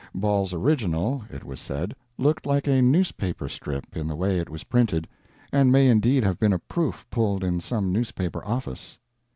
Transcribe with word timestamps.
Ball's 0.15 0.51
original, 0.51 1.23
it 1.29 1.43
was 1.43 1.59
said, 1.59 1.93
looked 2.17 2.47
like 2.47 2.65
a 2.67 2.81
newspaper 2.81 3.47
strip 3.47 3.95
in 3.95 4.07
the 4.07 4.15
way 4.15 4.39
it 4.39 4.49
was 4.49 4.63
printed, 4.63 5.07
and 5.51 5.71
may 5.71 5.87
indeed 5.89 6.23
have 6.23 6.39
been 6.39 6.53
a 6.53 6.57
proof 6.57 7.05
pulled 7.11 7.43
in 7.43 7.59
some 7.61 7.91
newspaper 7.91 8.43
office. 8.43 8.97